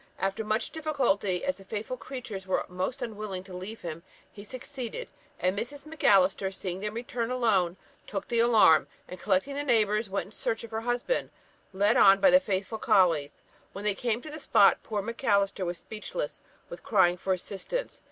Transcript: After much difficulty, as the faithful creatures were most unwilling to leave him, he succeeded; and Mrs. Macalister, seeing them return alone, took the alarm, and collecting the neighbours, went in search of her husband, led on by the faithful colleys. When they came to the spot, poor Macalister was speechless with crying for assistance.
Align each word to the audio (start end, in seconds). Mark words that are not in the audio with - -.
After 0.17 0.43
much 0.43 0.71
difficulty, 0.71 1.45
as 1.45 1.57
the 1.59 1.63
faithful 1.63 1.95
creatures 1.95 2.47
were 2.47 2.65
most 2.67 3.03
unwilling 3.03 3.43
to 3.43 3.53
leave 3.53 3.81
him, 3.81 4.01
he 4.31 4.43
succeeded; 4.43 5.07
and 5.39 5.55
Mrs. 5.55 5.85
Macalister, 5.85 6.49
seeing 6.49 6.79
them 6.79 6.95
return 6.95 7.29
alone, 7.29 7.77
took 8.07 8.27
the 8.27 8.39
alarm, 8.39 8.87
and 9.07 9.19
collecting 9.19 9.53
the 9.53 9.61
neighbours, 9.61 10.09
went 10.09 10.25
in 10.25 10.31
search 10.31 10.63
of 10.63 10.71
her 10.71 10.81
husband, 10.81 11.29
led 11.71 11.97
on 11.97 12.19
by 12.19 12.31
the 12.31 12.39
faithful 12.39 12.79
colleys. 12.79 13.41
When 13.73 13.85
they 13.85 13.93
came 13.93 14.23
to 14.23 14.31
the 14.31 14.39
spot, 14.39 14.81
poor 14.81 15.03
Macalister 15.03 15.65
was 15.65 15.77
speechless 15.77 16.41
with 16.67 16.81
crying 16.81 17.15
for 17.17 17.31
assistance. 17.31 17.99